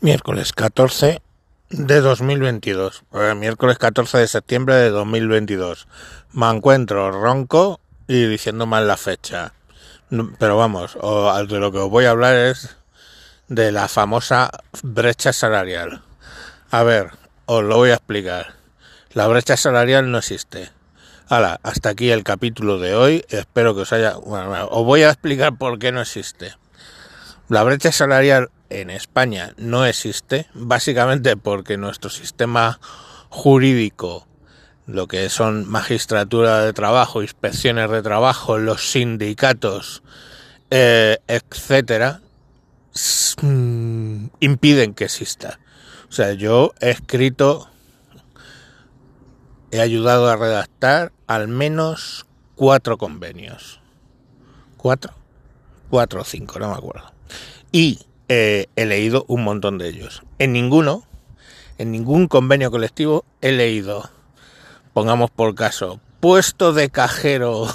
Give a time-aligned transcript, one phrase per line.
[0.00, 1.20] Miércoles 14
[1.70, 3.02] de 2022.
[3.14, 5.88] Eh, miércoles 14 de septiembre de 2022.
[6.32, 9.54] Me encuentro ronco y diciendo mal la fecha.
[10.38, 12.76] Pero vamos, de lo que os voy a hablar es
[13.48, 14.52] de la famosa
[14.84, 16.02] brecha salarial.
[16.70, 17.10] A ver,
[17.46, 18.54] os lo voy a explicar.
[19.14, 20.70] La brecha salarial no existe.
[21.28, 23.24] Hala, hasta aquí el capítulo de hoy.
[23.30, 24.16] Espero que os haya...
[24.16, 26.54] Os voy a explicar por qué no existe.
[27.48, 32.80] La brecha salarial en España no existe, básicamente porque nuestro sistema
[33.28, 34.26] jurídico,
[34.86, 40.02] lo que son magistratura de trabajo, inspecciones de trabajo, los sindicatos,
[40.70, 42.20] eh, etcétera,
[43.42, 45.60] mm, impiden que exista.
[46.08, 47.68] O sea, yo he escrito,
[49.70, 53.80] he ayudado a redactar al menos cuatro convenios.
[54.76, 55.12] ¿Cuatro?
[55.90, 57.18] Cuatro o cinco, no me acuerdo
[57.72, 60.22] y eh, he leído un montón de ellos.
[60.38, 61.04] En ninguno,
[61.78, 64.10] en ningún convenio colectivo he leído,
[64.92, 67.68] pongamos por caso, puesto de cajero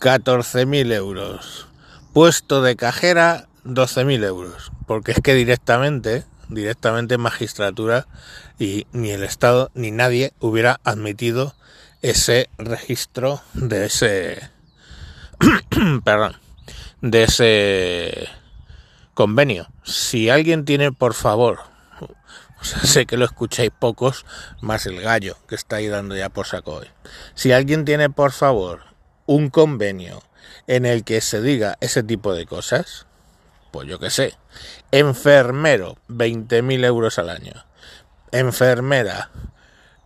[0.00, 1.68] 14.000 euros,
[2.12, 8.06] puesto de cajera 12.000 euros, porque es que directamente, directamente magistratura
[8.58, 11.54] y ni el Estado ni nadie hubiera admitido
[12.02, 14.50] ese registro de ese,
[16.04, 16.36] perdón,
[17.00, 18.28] de ese
[19.14, 19.68] convenio.
[19.84, 21.60] Si alguien tiene, por favor,
[22.60, 24.26] o sea, sé que lo escucháis pocos,
[24.60, 26.88] más el gallo que está ahí dando ya por saco hoy.
[27.34, 28.82] Si alguien tiene, por favor,
[29.26, 30.22] un convenio
[30.66, 33.06] en el que se diga ese tipo de cosas,
[33.70, 34.34] pues yo qué sé,
[34.90, 37.64] enfermero, 20.000 euros al año,
[38.30, 39.30] enfermera,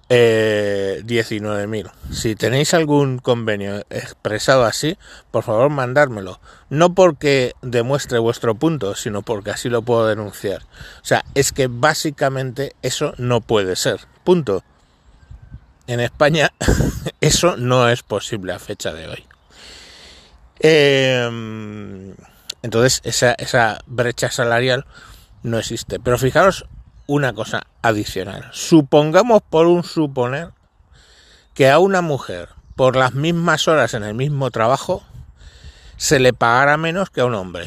[0.08, 1.90] eh, 19.000.
[2.10, 4.96] Si tenéis algún convenio expresado así,
[5.30, 6.40] por favor mandármelo.
[6.70, 10.62] No porque demuestre vuestro punto, sino porque así lo puedo denunciar.
[11.02, 14.00] O sea, es que básicamente eso no puede ser.
[14.24, 14.64] Punto.
[15.86, 16.52] En España
[17.20, 19.24] eso no es posible a fecha de hoy.
[20.60, 22.14] Eh,
[22.62, 24.86] entonces esa brecha salarial
[25.42, 26.00] no existe.
[26.00, 26.66] Pero fijaros
[27.08, 28.48] una cosa adicional.
[28.52, 30.50] Supongamos por un suponer
[31.54, 35.02] que a una mujer por las mismas horas en el mismo trabajo
[35.96, 37.66] se le pagara menos que a un hombre.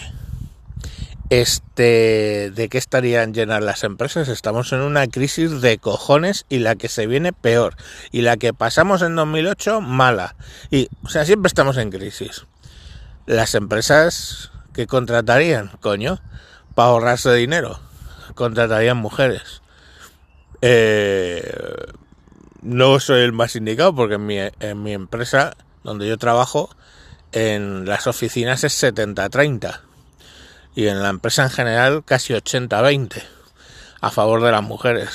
[1.32, 4.28] Este, ¿de qué estarían llenas las empresas?
[4.28, 7.76] Estamos en una crisis de cojones y la que se viene peor.
[8.12, 10.36] Y la que pasamos en 2008, mala.
[10.70, 12.46] Y, o sea, siempre estamos en crisis.
[13.26, 16.22] Las empresas que contratarían, coño,
[16.76, 17.80] para ahorrarse dinero,
[18.34, 19.62] contratarían mujeres.
[20.62, 21.54] Eh,
[22.62, 26.70] no soy el más indicado porque en mi, en mi empresa, donde yo trabajo,
[27.32, 29.80] en las oficinas es 70-30
[30.76, 33.24] y en la empresa en general casi 80-20
[34.02, 35.10] a favor de las mujeres.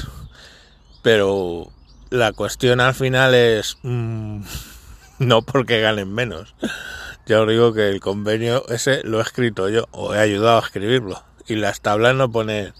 [1.02, 1.70] Pero
[2.10, 4.40] la cuestión al final es mm,
[5.18, 6.54] no porque ganen menos.
[7.26, 10.64] Ya os digo que el convenio ese lo he escrito yo o he ayudado a
[10.64, 12.72] escribirlo y las tablas no ponen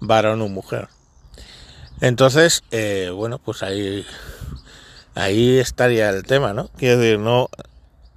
[0.00, 0.88] varón o mujer.
[2.00, 4.04] Entonces, eh, bueno, pues ahí
[5.14, 6.68] ahí estaría el tema, ¿no?
[6.76, 7.48] Quiero decir, no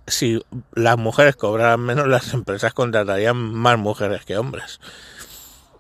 [0.08, 0.42] si
[0.74, 4.80] las mujeres cobraran menos, las empresas contratarían más mujeres que hombres.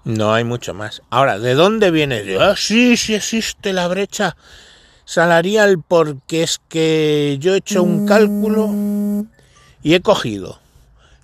[0.03, 1.01] No hay mucho más.
[1.09, 2.23] Ahora, ¿de dónde viene?
[2.23, 4.37] De, ah, sí, sí existe la brecha
[5.05, 8.69] salarial porque es que yo he hecho un cálculo
[9.81, 10.59] y he cogido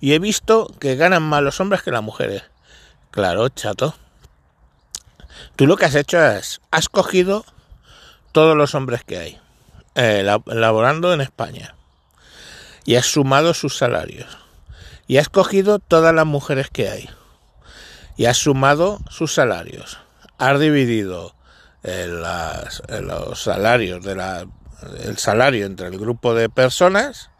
[0.00, 2.42] y he visto que ganan más los hombres que las mujeres.
[3.14, 3.94] Claro, chato.
[5.54, 7.44] Tú lo que has hecho es, has cogido
[8.32, 9.40] todos los hombres que hay,
[9.94, 11.76] eh, laborando en España
[12.84, 14.36] y has sumado sus salarios.
[15.06, 17.08] Y has cogido todas las mujeres que hay.
[18.16, 20.00] Y has sumado sus salarios.
[20.38, 21.36] Has dividido
[21.84, 24.44] eh, eh, los salarios de la,
[25.04, 27.30] el salario entre el grupo de personas,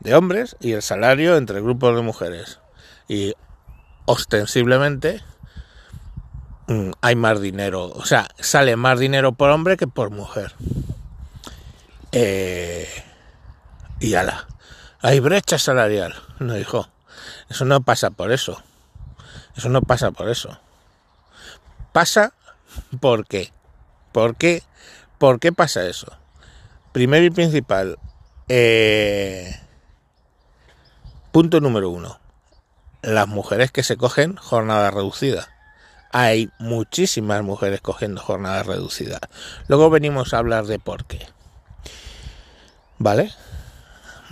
[0.00, 2.58] de hombres, y el salario entre el grupo de mujeres.
[3.06, 3.34] Y
[4.06, 5.22] ostensiblemente
[6.68, 7.90] mm, hay más dinero.
[7.94, 10.52] O sea, sale más dinero por hombre que por mujer.
[12.12, 12.88] Eh,
[14.00, 14.46] y ala.
[15.00, 16.14] Hay brecha salarial.
[16.38, 16.88] No, hijo.
[17.48, 18.62] Eso no pasa por eso.
[19.56, 20.58] Eso no pasa por eso.
[21.92, 22.32] Pasa
[23.00, 23.52] por qué.
[24.12, 24.62] ¿Por qué?
[25.18, 26.12] ¿Por qué pasa eso?
[26.92, 27.98] Primero y principal.
[28.48, 29.58] Eh,
[31.32, 32.21] punto número uno.
[33.02, 35.48] Las mujeres que se cogen jornada reducida.
[36.12, 39.18] Hay muchísimas mujeres cogiendo jornada reducida.
[39.68, 41.26] Luego venimos a hablar de por qué.
[42.98, 43.32] ¿Vale?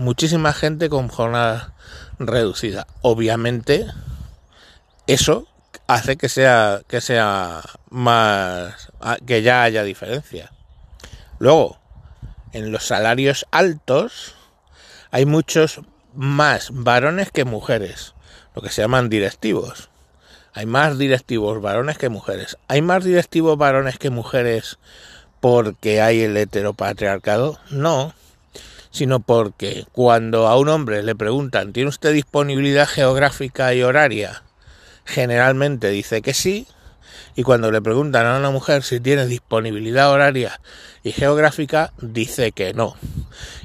[0.00, 1.74] muchísima gente con jornada
[2.18, 2.86] reducida.
[3.02, 3.86] Obviamente,
[5.06, 5.46] eso
[5.86, 8.90] hace que sea que sea más
[9.26, 10.50] que ya haya diferencia.
[11.38, 11.78] Luego,
[12.52, 14.34] en los salarios altos
[15.10, 15.80] hay muchos
[16.14, 18.14] más varones que mujeres,
[18.54, 19.90] lo que se llaman directivos.
[20.52, 22.56] Hay más directivos varones que mujeres.
[22.68, 24.78] Hay más directivos varones que mujeres
[25.40, 27.58] porque hay el heteropatriarcado.
[27.70, 28.14] No,
[28.90, 34.42] sino porque cuando a un hombre le preguntan, ¿tiene usted disponibilidad geográfica y horaria?
[35.04, 36.66] Generalmente dice que sí,
[37.36, 40.60] y cuando le preguntan a una mujer si tiene disponibilidad horaria
[41.02, 42.96] y geográfica, dice que no.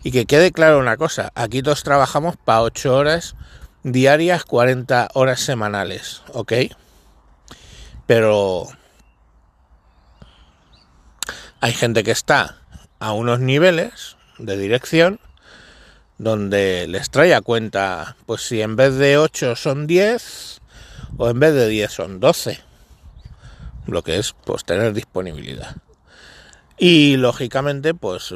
[0.03, 3.35] Y que quede claro una cosa, aquí todos trabajamos para 8 horas
[3.85, 6.53] diarias, 40 horas semanales, ¿ok?
[8.07, 8.67] Pero
[11.61, 12.57] hay gente que está
[12.99, 15.19] a unos niveles de dirección
[16.17, 20.61] donde les trae a cuenta, pues si en vez de 8 son 10
[21.17, 22.59] o en vez de 10 son 12
[23.85, 25.75] lo que es pues tener disponibilidad.
[26.77, 28.33] Y lógicamente, pues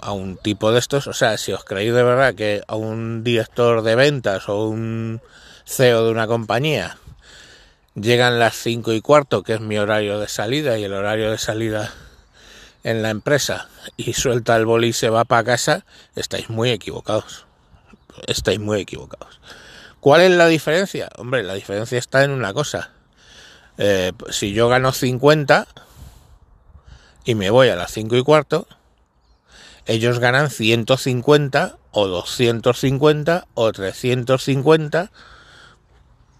[0.00, 3.24] a un tipo de estos, o sea, si os creéis de verdad que a un
[3.24, 5.20] director de ventas o un
[5.66, 6.98] CEO de una compañía
[7.94, 11.38] llegan las 5 y cuarto, que es mi horario de salida, y el horario de
[11.38, 11.92] salida
[12.84, 17.46] en la empresa, y suelta el boli y se va para casa, estáis muy equivocados.
[18.26, 19.40] Estáis muy equivocados.
[19.98, 21.08] ¿Cuál es la diferencia?
[21.16, 22.90] Hombre, la diferencia está en una cosa
[23.82, 25.66] eh, si yo gano 50
[27.24, 28.66] y me voy a las 5 y cuarto,
[29.86, 35.10] ellos ganan 150 o 250 o 350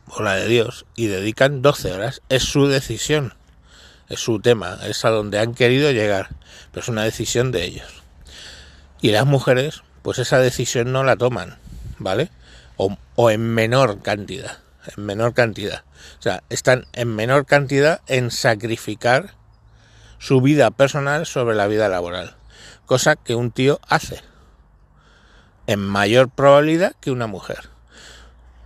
[0.07, 2.23] por la de Dios y dedican 12 horas.
[2.29, 3.35] Es su decisión,
[4.09, 6.31] es su tema, es a donde han querido llegar,
[6.71, 8.03] pero es una decisión de ellos.
[9.01, 11.59] Y las mujeres, pues esa decisión no la toman,
[11.99, 12.31] ¿vale?
[12.77, 14.59] O, o en menor cantidad,
[14.97, 15.85] en menor cantidad.
[16.19, 19.40] O sea, están en menor cantidad en sacrificar
[20.21, 22.37] su vida personal sobre la vida laboral.
[22.87, 24.21] Cosa que un tío hace.
[25.67, 27.71] En mayor probabilidad que una mujer.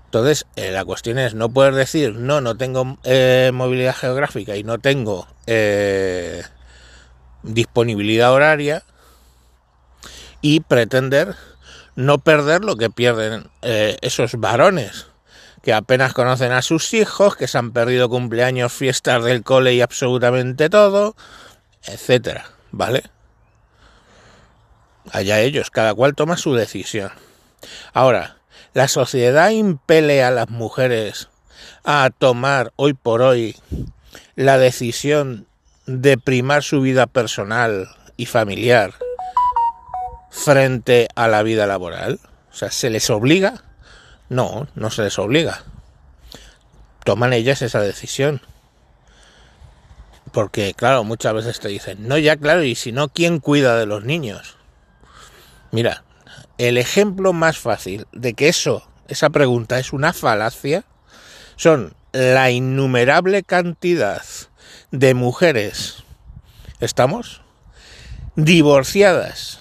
[0.06, 4.64] Entonces, eh, la cuestión es, no poder decir, no, no tengo eh, movilidad geográfica y
[4.64, 6.42] no tengo eh,
[7.42, 8.82] disponibilidad horaria
[10.40, 11.34] y pretender
[11.94, 15.06] no perder lo que pierden esos varones
[15.64, 19.80] que apenas conocen a sus hijos, que se han perdido cumpleaños, fiestas del cole y
[19.80, 21.16] absolutamente todo,
[21.86, 23.04] etcétera, ¿vale?
[25.10, 27.12] Allá ellos, cada cual toma su decisión.
[27.94, 28.36] Ahora,
[28.74, 31.30] la sociedad impele a las mujeres
[31.82, 33.56] a tomar hoy por hoy
[34.36, 35.46] la decisión
[35.86, 37.88] de primar su vida personal
[38.18, 38.92] y familiar
[40.28, 42.20] frente a la vida laboral.
[42.52, 43.64] O sea, se les obliga
[44.34, 45.62] no, no se les obliga.
[47.04, 48.40] Toman ellas esa decisión.
[50.32, 53.86] Porque, claro, muchas veces te dicen, no, ya claro, y si no, ¿quién cuida de
[53.86, 54.56] los niños?
[55.70, 56.02] Mira,
[56.58, 60.84] el ejemplo más fácil de que eso, esa pregunta es una falacia,
[61.56, 64.22] son la innumerable cantidad
[64.90, 66.02] de mujeres,
[66.80, 67.42] ¿estamos?
[68.34, 69.60] Divorciadas,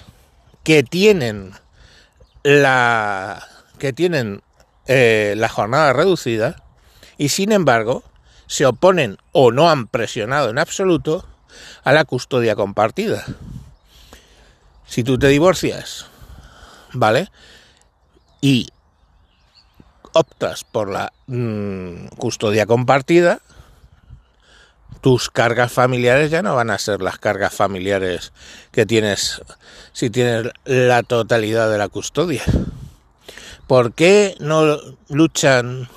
[0.63, 1.53] que tienen
[2.43, 3.47] la
[3.77, 4.41] que tienen
[4.87, 6.63] eh, la jornada reducida
[7.17, 8.03] y sin embargo
[8.47, 11.25] se oponen o no han presionado en absoluto
[11.83, 13.25] a la custodia compartida.
[14.85, 16.07] Si tú te divorcias,
[16.91, 17.29] ¿vale?
[18.41, 18.67] Y
[20.13, 23.39] optas por la mm, custodia compartida,
[25.01, 28.31] tus cargas familiares ya no van a ser las cargas familiares
[28.71, 29.41] que tienes
[29.91, 32.43] si tienes la totalidad de la custodia.
[33.67, 34.77] ¿Por qué no
[35.09, 35.89] luchan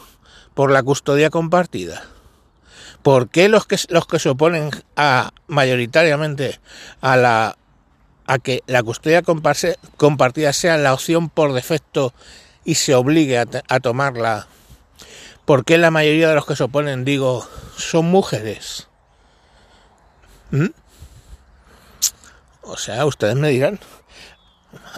[0.54, 2.04] por la custodia compartida?
[3.02, 6.58] ¿Por qué los que, los que se oponen a, mayoritariamente
[7.00, 7.56] a, la,
[8.26, 12.12] a que la custodia compartida sea la opción por defecto
[12.64, 14.48] y se obligue a, tomarla?
[15.44, 18.88] ¿Por qué la mayoría de los que se oponen, digo, son mujeres?
[20.50, 20.66] ¿Mm?
[22.62, 23.78] O sea, ustedes me dirán.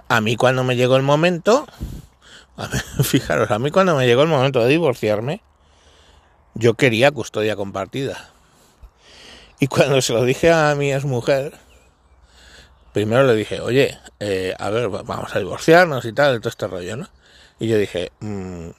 [0.09, 1.67] A mí cuando me llegó el momento,
[3.03, 5.43] fijaros, a mí cuando me llegó el momento de divorciarme,
[6.55, 8.31] yo quería custodia compartida.
[9.61, 11.59] Y cuando se lo dije a mi mujer,
[12.93, 16.97] primero le dije, oye, eh, a ver, vamos a divorciarnos y tal, todo este rollo,
[16.97, 17.09] ¿no?
[17.59, 18.71] Y yo dije, mm,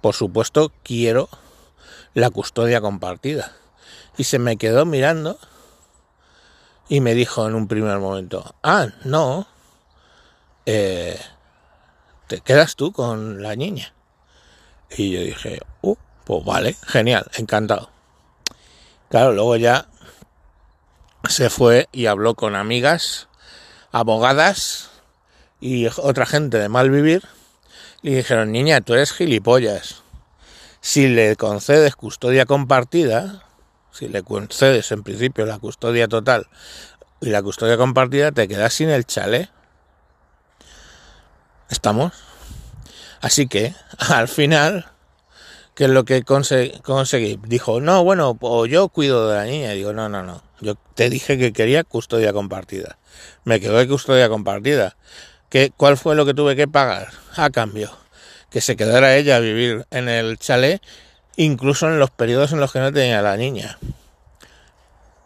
[0.00, 1.28] por supuesto, quiero
[2.14, 3.52] la custodia compartida.
[4.16, 5.38] Y se me quedó mirando
[6.88, 9.46] y me dijo en un primer momento, ah, no,
[10.66, 11.18] eh,
[12.30, 13.92] te quedas tú con la niña.
[14.88, 17.90] Y yo dije, uh, Pues vale, genial, encantado.
[19.08, 19.88] Claro, luego ya
[21.28, 23.26] se fue y habló con amigas,
[23.90, 24.90] abogadas
[25.60, 27.26] y otra gente de mal vivir.
[28.00, 30.04] Y dijeron, niña, tú eres gilipollas.
[30.80, 33.44] Si le concedes custodia compartida,
[33.90, 36.46] si le concedes en principio la custodia total
[37.20, 39.50] y la custodia compartida, te quedas sin el chalet.
[41.70, 42.12] ¿Estamos?
[43.20, 44.86] Así que, al final,
[45.74, 47.38] ¿qué es lo que conseguí?
[47.46, 49.72] Dijo, no, bueno, pues yo cuido de la niña.
[49.72, 50.42] Y digo, no, no, no.
[50.60, 52.98] Yo te dije que quería custodia compartida.
[53.44, 54.96] Me quedó de custodia compartida.
[55.48, 57.90] ¿Qué, ¿Cuál fue lo que tuve que pagar a cambio?
[58.50, 60.82] Que se quedara ella a vivir en el chalet,
[61.36, 63.78] incluso en los periodos en los que no tenía la niña.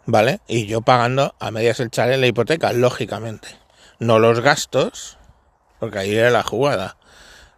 [0.05, 0.41] ¿Vale?
[0.47, 3.47] Y yo pagando a medias el chalet la hipoteca, lógicamente.
[3.97, 5.17] No los gastos,
[5.85, 6.97] porque ahí era la jugada.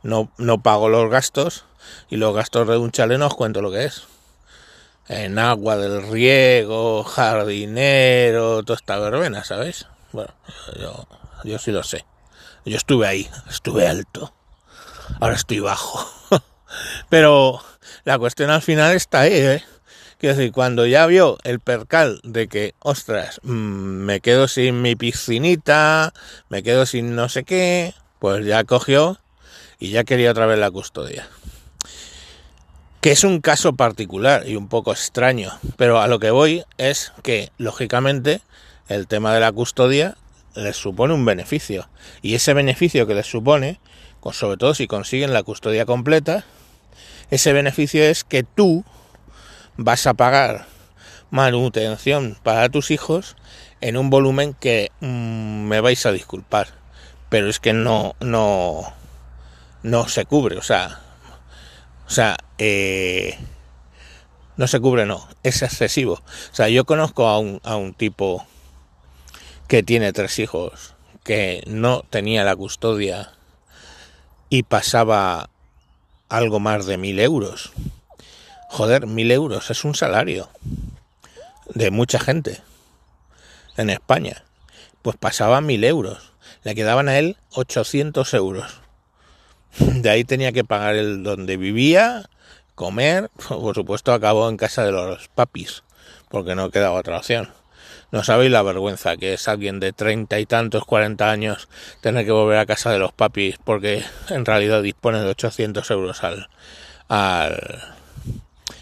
[0.03, 1.63] No, no pago los gastos
[2.09, 4.03] y los gastos de un chalet no os cuento lo que es.
[5.07, 9.87] En agua del riego, jardinero, toda esta verbena, ¿sabéis?
[10.11, 10.33] Bueno,
[10.77, 11.07] yo,
[11.45, 12.05] yo sí lo sé.
[12.65, 14.33] Yo estuve ahí, estuve alto.
[15.21, 16.05] Ahora estoy bajo.
[17.09, 17.61] Pero
[18.03, 19.63] la cuestión al final está ahí, ¿eh?
[20.17, 24.97] Quiero decir, cuando ya vio el percal de que, ostras, mm, me quedo sin mi
[24.97, 26.11] piscinita,
[26.49, 29.19] me quedo sin no sé qué, pues ya cogió
[29.79, 31.27] y ya quería otra vez la custodia.
[33.01, 37.13] Que es un caso particular y un poco extraño, pero a lo que voy es
[37.23, 38.41] que, lógicamente,
[38.89, 40.17] el tema de la custodia
[40.55, 41.87] les supone un beneficio.
[42.21, 43.79] Y ese beneficio que les supone,
[44.31, 46.45] sobre todo si consiguen la custodia completa,
[47.29, 48.83] ese beneficio es que tú
[49.77, 50.65] vas a pagar
[51.29, 53.35] manutención para tus hijos
[53.81, 56.76] en un volumen que mm, me vais a disculpar
[57.29, 58.93] pero es que no, no,
[59.83, 61.01] no se cubre, o sea,
[62.07, 63.37] o sea, eh,
[64.55, 66.13] no se cubre, no, es excesivo.
[66.13, 68.45] O sea, yo conozco a un, a un tipo
[69.67, 73.33] que tiene tres hijos, que no tenía la custodia
[74.49, 75.49] y pasaba
[76.29, 77.73] algo más de mil euros.
[78.69, 80.49] Joder, mil euros es un salario
[81.73, 82.61] de mucha gente
[83.75, 84.43] en España.
[85.01, 86.33] Pues pasaba mil euros
[86.63, 88.81] le quedaban a él 800 euros.
[89.79, 92.29] De ahí tenía que pagar el donde vivía,
[92.75, 95.83] comer, por supuesto acabó en casa de los papis,
[96.29, 97.49] porque no quedaba otra opción.
[98.09, 101.67] No sabéis la vergüenza que es alguien de treinta y tantos, cuarenta años
[101.99, 106.23] tener que volver a casa de los papis porque en realidad dispone de 800 euros
[106.23, 106.47] al,
[107.09, 107.95] al,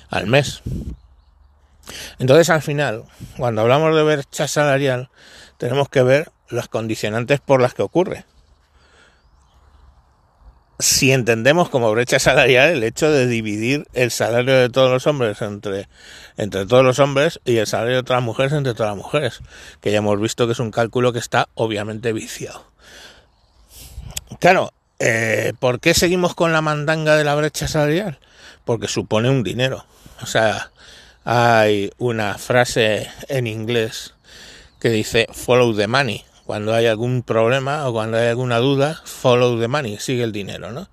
[0.10, 0.62] al mes.
[2.20, 3.03] Entonces al final,
[3.38, 5.10] cuando hablamos de brecha salarial,
[5.58, 8.25] tenemos que ver las condicionantes por las que ocurre.
[10.77, 15.41] Si entendemos como brecha salarial el hecho de dividir el salario de todos los hombres
[15.41, 15.87] entre,
[16.35, 19.39] entre todos los hombres y el salario de otras mujeres entre todas las mujeres,
[19.79, 22.65] que ya hemos visto que es un cálculo que está obviamente viciado.
[24.41, 28.19] Claro, eh, ¿por qué seguimos con la mandanga de la brecha salarial?
[28.65, 29.85] Porque supone un dinero.
[30.21, 30.71] O sea,
[31.23, 34.13] hay una frase en inglés
[34.79, 39.59] que dice follow the money cuando hay algún problema o cuando hay alguna duda, follow
[39.59, 40.87] the money, sigue el dinero, ¿no?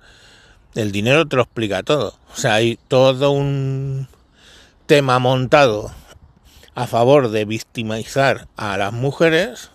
[0.74, 2.14] El dinero te lo explica todo.
[2.32, 4.08] O sea, hay todo un
[4.86, 5.92] tema montado
[6.74, 9.70] a favor de victimizar a las mujeres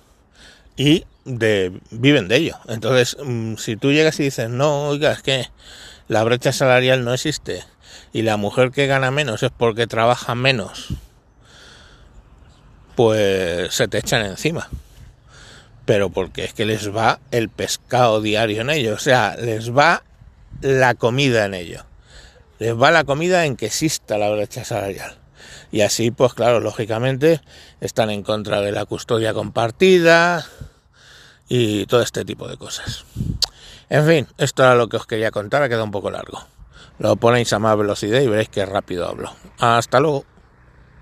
[0.75, 2.57] y de viven de ello.
[2.67, 5.47] Entonces, mm, si tú llegas y dices, no, oiga, es que
[6.07, 7.63] la brecha salarial no existe
[8.13, 10.87] y la mujer que gana menos es porque trabaja menos,
[12.95, 14.67] pues se te echan encima
[15.87, 20.03] pero porque es que les va el pescado diario en ello, o sea, les va
[20.59, 21.85] la comida en ello.
[22.59, 25.17] Les va la comida en que exista la brecha salarial.
[25.71, 27.39] Y así, pues claro, lógicamente
[27.79, 30.45] están en contra de la custodia compartida
[31.47, 33.05] y todo este tipo de cosas.
[33.89, 36.45] En fin, esto era lo que os quería contar, ha quedado un poco largo.
[36.99, 39.31] Lo ponéis a más velocidad y veréis que rápido hablo.
[39.57, 40.25] Hasta luego.